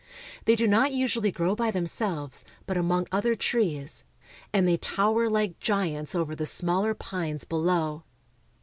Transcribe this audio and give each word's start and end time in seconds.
They 0.45 0.55
do 0.55 0.67
not 0.67 0.93
usually 0.93 1.31
grow 1.31 1.53
by 1.53 1.69
them 1.69 1.85
selves, 1.85 2.43
but 2.65 2.75
among 2.75 3.05
other 3.11 3.35
trees, 3.35 4.03
and 4.51 4.67
they 4.67 4.77
tower 4.77 5.29
like 5.29 5.59
giants 5.59 6.15
over 6.15 6.35
the 6.35 6.47
smaller 6.47 6.95
pines 6.95 7.43
below. 7.43 8.01